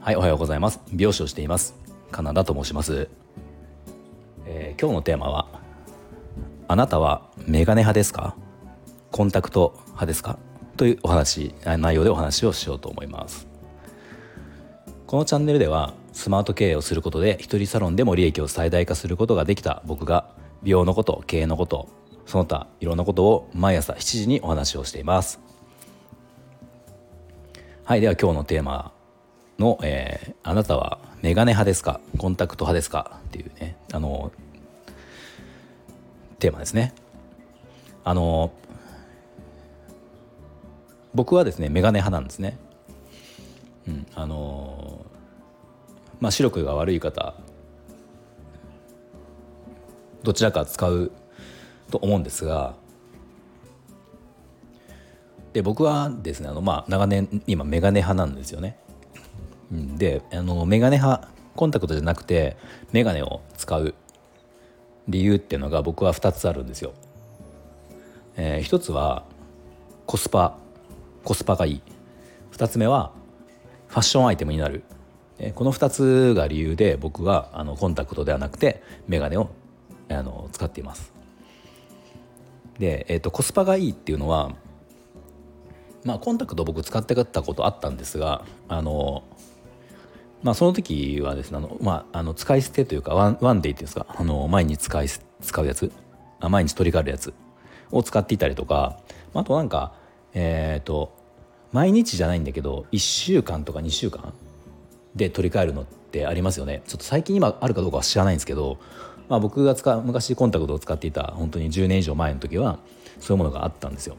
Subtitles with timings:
[0.00, 0.82] はいおはようございます。
[0.92, 1.74] 美容師をしています。
[2.10, 3.08] カナダと申します、
[4.44, 5.48] えー、今日のテーマは
[6.68, 8.36] あなたはメガネ派ですか？
[9.10, 10.38] コンタクト派ですか？
[10.76, 13.48] というお話内容でお話をしようと思います。
[15.06, 20.28] このチャンネルではスマート経営をすることで一人サロンでも利益を最大化することができた僕が
[20.62, 21.88] 美容のこと経営のこと
[22.28, 25.40] その他いろんなことを毎朝7時にお話をしています。
[27.86, 28.92] はいでは今日のテーマ
[29.58, 32.00] の、えー、あなたはメガネ派ですか？
[32.18, 33.18] コンタクト派ですか？
[33.28, 34.30] っていうねあの
[36.38, 36.92] テーマですね。
[38.04, 38.52] あの
[41.14, 42.58] 僕はですねメガネ派なんですね。
[43.88, 45.06] うんあの
[46.20, 47.32] まあ視力が悪い方
[50.22, 51.10] どちらか使う
[51.90, 52.74] と思うんですが
[55.52, 58.78] で僕はですねあの、まあ、長年今メガネ派なんですよね。
[59.70, 62.56] であのメガネ派コンタクトじゃなくて
[62.92, 63.94] メガネを使う
[65.08, 66.92] 理由っていうのが僕は2つあるんですよ。
[68.36, 69.24] えー、1つは
[70.06, 70.56] コスパ
[71.24, 71.82] コスパがいい
[72.52, 73.12] 2つ目は
[73.88, 74.84] ファッションアイテムになる
[75.38, 79.50] えこの2つが理由で僕はあのコンタクトではなくてメガネを
[80.08, 81.17] あの使っています
[82.78, 84.52] で、えーと、コスパがいいっていうのは
[86.04, 89.24] まあコンタクト僕使ってたことあったんですがあの
[90.42, 95.92] まあその時はですねあの、まあ、あの使い捨てというかワンワンデイっていうんですかあの毎日使い使うやつ
[96.40, 97.34] あ毎日取り替えるやつ
[97.90, 99.00] を使っていたりとか
[99.34, 99.92] あとなんか
[100.34, 101.16] えっ、ー、と
[101.72, 104.32] 毎日じゃないんだけど1週間とか2週間
[105.14, 106.82] で取り替えるのってありますよね。
[106.86, 108.78] ちょっと最近今あるかどうかは知らないんですけど
[109.28, 112.78] まあ、僕が使う昔コンタクトを使っていた本当に10年以上前の時は
[113.20, 114.16] そういうものがあったんですよ。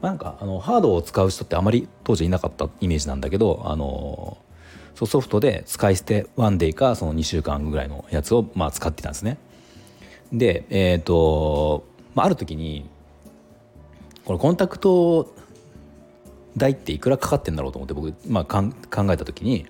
[0.00, 4.38] まあ、なんかあのハードを使う人ってあまり当時いなかったイメージなんだけどあの
[4.94, 9.38] そうソフトで使い捨てワンデーかその2週間ぐらいのやつをまあ使ってたんですね。
[10.32, 11.84] でえ、ー、と、
[12.14, 12.88] まあ、ある時に
[14.24, 15.34] このコンタクト
[16.56, 18.72] 代っていくらかかってんだろうと思って僕、まあ、考
[19.12, 19.66] えた時に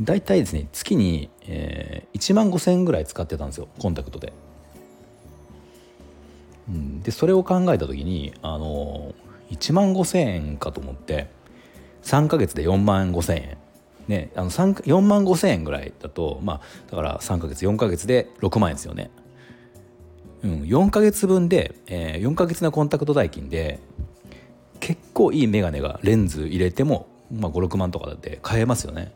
[0.00, 4.32] 大体ですね月に、えー、1万5,000円ぐらい使ってたんですよコンタクトで。
[6.68, 9.14] うん、でそれを考えた時にあの
[9.50, 11.28] 1万5,000円かと思って
[12.04, 13.58] 3か月で4万5,000円。
[14.08, 19.10] ね、あの4万5,000円ぐらいだとまあだから3か月4か月で6万円ですよね。
[20.42, 23.78] うん、4か月分で、えー、4か月のコンタクト代金で
[24.80, 29.12] 結構いい眼鏡がレンズ入れても、まあ、56万とかだって買えますよね。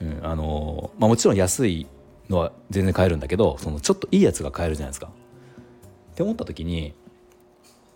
[0.00, 1.86] うんあのまあ、もちろん安い
[2.28, 5.10] のは全然買えるんだけどそのちょっといいやつが買えるじゃないですか。
[6.12, 6.94] って思った時に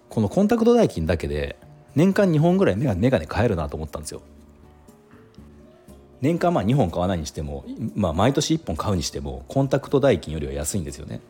[0.09, 1.57] このコンタクト代金だけで
[1.95, 4.23] 年間2本ぐらいメガネ買えるなと思ったんですよ。
[6.21, 7.65] 年間まあ2本買わないにしても、
[7.97, 11.21] まあ、毎年1本買うにしてもコンタクト代金よりは安いんですよね。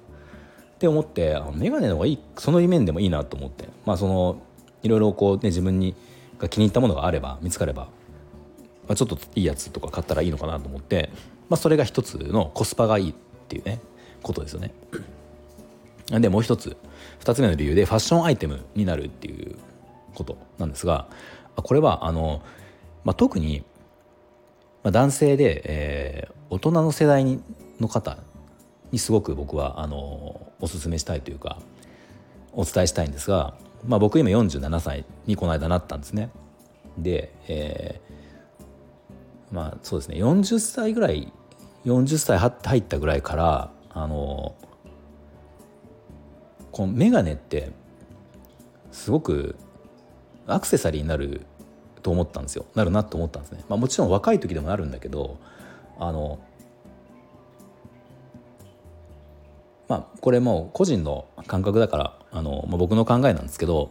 [0.74, 4.42] って思ってあメガネの方がいいその面でもいいなと思ってまあその
[4.82, 5.94] いろいろこうね自分に
[6.38, 7.88] が気に入ったものがあれば見つかれば
[8.88, 11.10] まあ、ちょっといいやつとか買ったらいいのかなと思って、
[11.48, 13.14] まあ、それが一つのコスパがいいっ
[13.48, 13.80] ていうね
[14.22, 14.72] ことですよね。
[16.10, 16.76] でもう一つ
[17.20, 19.56] 2つ目の理由でファッションアイテムになるっていう
[20.14, 21.06] ことなんですが
[21.56, 22.42] これはあの、
[23.04, 23.64] まあ、特に
[24.82, 27.40] 男性で、えー、大人の世代
[27.80, 28.18] の方
[28.90, 31.58] にすごく僕はあのおすすめしたいというか
[32.52, 33.54] お伝えしたいんですが、
[33.86, 36.30] まあ、僕今47歳にこの間なったんですね。
[36.98, 38.00] で、え
[39.52, 40.16] まあそうですね。
[40.16, 41.32] 40歳ぐらい
[41.84, 44.54] 40歳入ったぐらいからあの
[46.70, 47.70] この眼鏡って
[48.90, 49.56] すごく
[50.46, 51.42] アクセサリーになる
[52.02, 52.64] と思ったんですよ。
[52.74, 55.38] なるなと思ったんですね、まあ、もちろん若い時でもなるんだけど
[55.98, 56.40] あの
[59.88, 63.90] まあこれも個人の感覚だからあの、まあ、僕の考えなんですけど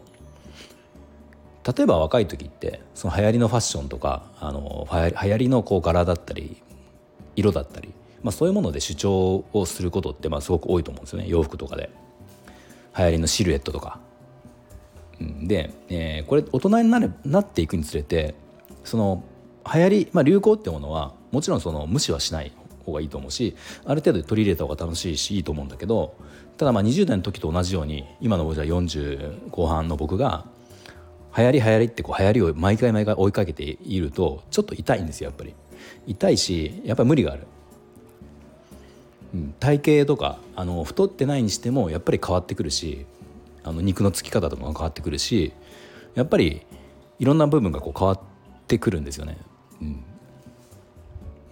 [1.63, 6.61] 例えば若い時ってその流行りのファッションとかあの流行りのこう柄だったり
[7.35, 7.93] 色だったり、
[8.23, 11.27] まあ、そういうもので主張をすることってまあすごく多いと思うんですよね。
[11.27, 11.89] 洋服とかで。
[12.97, 13.99] 流行りのシルエットとか。
[15.19, 18.33] で、えー、これ大人になるなっていくにつれて
[18.83, 19.23] その
[19.71, 22.51] 流行り、まあ、流行ってものはもちろんその無視はしない
[22.85, 23.55] 方がいいと思うし
[23.85, 26.15] ある程度取り入れた方が楽しいしいいと思うんだけど
[26.57, 30.45] ただまあ20代の時と同じように今のじゃ40後半の僕が
[31.37, 35.53] 流行り流行りってこう流行りを毎回毎回追いかけているとちょっと痛いんですよやっぱり
[36.07, 37.47] 痛いしやっぱり無理がある、
[39.33, 43.05] うん、体型とかあの太ってないにしてもやっぱり変わってくるし
[43.63, 45.53] あの肉のつき方とかが変わってくるし
[46.15, 46.65] やっぱり
[47.19, 48.19] いろんな部分がこう変わっ
[48.67, 49.37] てくるんですよね。
[49.81, 50.03] うん、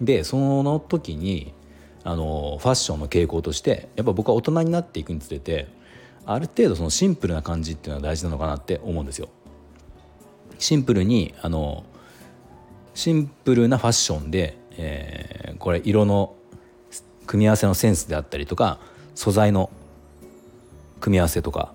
[0.00, 1.54] でその時に
[2.02, 5.68] あのファッションの傾向としてやっぱ僕は大人になっていくにつれて
[6.26, 9.28] ある程度そのシンプルな感じっていうのは大事なのかなって思うんですよ。
[10.60, 11.84] シンプルにあの
[12.94, 16.34] シンプルなファッションで、えー、これ色の
[17.26, 18.78] 組み合わせのセンスであったりとか
[19.14, 19.70] 素材の
[21.00, 21.72] 組み合わせとか、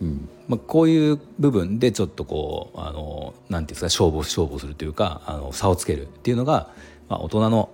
[0.00, 6.70] うんまあ、こういう部分でちょっとこうあのなんていうんですか勝負勝負するというかあの差をつけるっていうのが、
[7.08, 7.70] まあ、大人の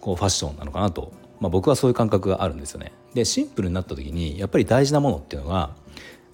[0.00, 2.92] こうファッションなのかなと、まあ、僕はそういう感覚があるんですよね。
[3.14, 5.70] でシンプルになった時にやっぱり大事なものっていうのが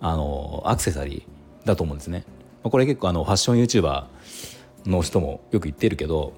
[0.01, 2.25] あのアクセサリーだと思うんですね。
[2.71, 4.05] これ結構あのファッション YouTuber
[4.87, 6.33] の人もよく言ってるけど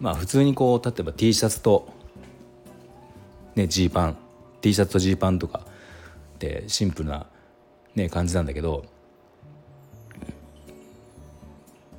[0.00, 1.88] まあ普通にこう例えば T シャツと
[3.54, 4.16] ねジーパン
[4.60, 5.62] T シャツとジーパンとか
[6.34, 7.26] ってシンプルな、
[7.94, 8.84] ね、感じなんだけど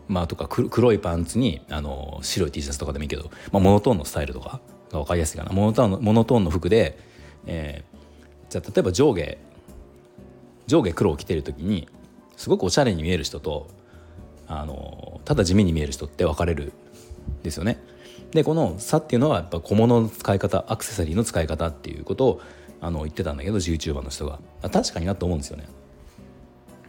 [0.07, 4.59] まあとか黒いパンツにあの白い T シャツとかでもいいけど、まあ、モノトーンのスタイルとか
[4.91, 5.51] が分かりやすいかな。
[5.51, 6.99] モノトーンのモノトーンの服で、
[7.47, 9.37] えー、じゃあ例えば上下
[10.67, 11.87] 上下黒を着てる時に
[12.37, 13.67] すごくおしゃれに見える人と
[14.47, 16.73] あのただ地味に見える人って分かれる
[17.43, 17.81] ですよね。
[18.31, 22.41] でこの差っていうのはやっぱ小物の使い方アクセサリーの使い方っていうことを
[22.81, 24.39] あの言ってたんだけど YouTuber の人が
[24.69, 25.67] 確かになと思うんですよね。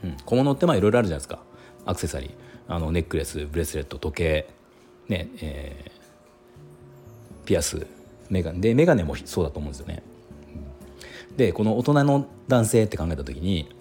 [0.04, 1.38] うん、小物ってまあいろいろあるじゃないですか
[1.84, 2.31] アクセサリー
[2.69, 4.49] あのネックレスブレスレット時計
[5.08, 7.87] ねえー、ピアス
[8.28, 10.02] メガネでメガネもそうだと思うんですよね。
[11.37, 13.75] でこの大人の男性って考えた時に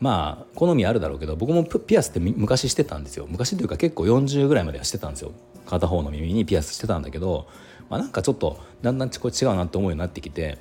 [0.00, 3.26] まあ好みあるだろうけど僕もピアスって昔してたんですよ。
[3.28, 5.32] 昔というか結構40ぐらいまではしてたんですよ。
[5.66, 7.46] 片方の耳にピアスしてたんだけど、
[7.88, 10.58] まあ、なんかちょっとだんだんこれ違うなって思うようになってきて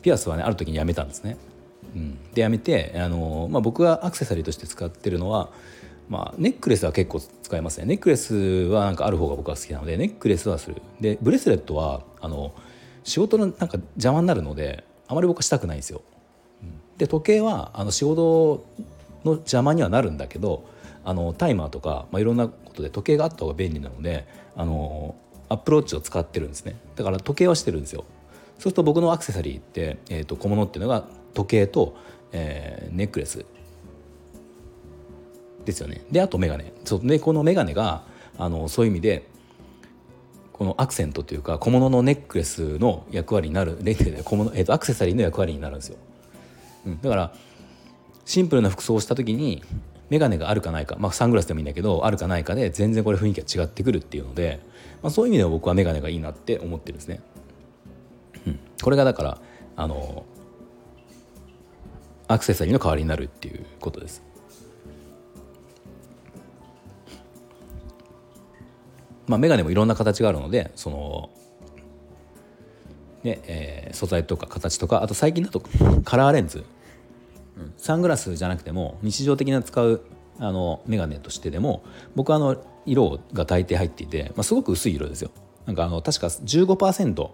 [0.00, 1.36] ピアスはねある時にやめたんですね。
[1.94, 5.50] うん、でやめてあの、まあ、僕がアクセサリーとして使ってるのは、
[6.08, 7.86] まあ、ネックレスは結構使いますね。
[7.86, 10.82] ネックレスはなんかある方が僕は好きなのでネックレスはする。
[11.00, 12.54] でブレスレットはあの
[13.04, 16.02] 仕事のなんか邪魔になるのであまり僕はしたくないんですよ。
[16.98, 18.66] で時計はあの仕事
[19.24, 20.68] の邪魔にはなるんだけど
[21.04, 25.14] あのタイマーとか、まあ、いろんなことで時計があった方が便利なのであの
[25.48, 26.76] アップローチを使ってるんですね。
[26.96, 28.04] だから時計はしてるんですよ。
[28.58, 31.96] そうすると僕のアクセサリーって、えー、と小物っていうのが時計と、
[32.32, 33.46] えー、ネックレス
[35.64, 36.04] ですよね。
[36.10, 36.72] であとメガネ。
[36.84, 37.06] そう。
[37.06, 38.02] でこのメガネが
[38.36, 39.28] あのそういう意味で
[40.52, 43.78] このアクセントというか小物のネックレスの役割になる
[44.24, 45.96] 小物、えー、とアクセサリーの役割になるんですよ。
[46.86, 47.32] うん、だから
[48.24, 49.62] シンプルな服装をした時に
[50.10, 54.60] 眼鏡があるかないか、まあ、サングラスでもいいんだけどあるかないかで全然これ雰囲気が違ってくるっていうので、
[55.02, 57.20] まあ、そういう意味では僕は眼鏡がいいなって思ってるんですね。
[58.46, 59.40] うん、これがだから
[59.76, 60.24] あの
[62.26, 64.22] アクセサリーの代わりになるっていうことです。
[69.26, 71.30] まあ、眼鏡もいろんな形があるのでその
[73.24, 75.60] ねえー、素材とか形とかあと最近だと
[76.04, 76.64] カラーレンズ、
[77.56, 80.02] うん、サングラスじゃなくても日常的な使う
[80.38, 81.82] あの眼鏡としてでも
[82.14, 82.56] 僕はあの
[82.86, 85.30] 色が大抵入っていて、まあ、すごく薄い色ですよ。
[85.66, 87.32] なんかあの確か15%っ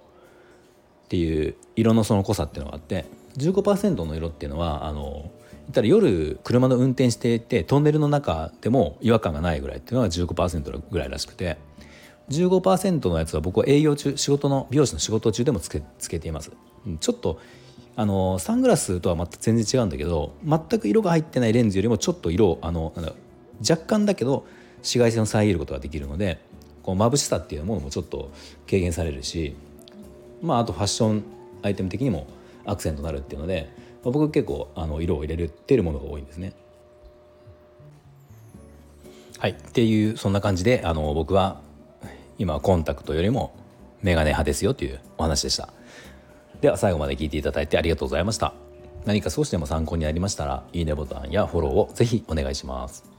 [1.09, 3.05] ていう色のその濃さっていうのがあって
[3.37, 5.31] 15%の色っていうのはあの
[5.67, 11.59] 言ったら夜車の運転していてトンネルの中でも違和感がないぐらいっていうのが15%ぐらいらしくて
[12.31, 16.53] 15%のやつは僕は営業中仕事の美容師の仕事中でもつけつけています
[17.01, 17.41] ちょっと
[17.97, 22.93] あのサングラスとはまた全然違うんだけど全く色が入ってないレンズよりもちょっと色あの
[23.61, 24.47] 若干だけど
[24.79, 26.41] 紫外線を遮ることができるので
[26.83, 28.31] こう眩しさっていうものもちょっと
[28.67, 29.55] 軽減されるし
[30.43, 31.25] まああとファッション
[31.63, 32.27] アイテム的にも
[32.67, 33.71] アクセントになるっていうので、
[34.03, 36.53] まあ、僕結構あの色を入れてるものが多いんですね。
[39.39, 41.61] はいっていうそんな感じであの僕は
[42.39, 43.55] 今はコンタクトよりも
[44.03, 45.69] メガネ派ですよというお話でした。
[46.61, 48.55] では最後まで聞いていただいてありがとうございました。
[49.05, 53.14] 何か少しでも参考になりましたらいいねボタンやフォローをぜひお願いします。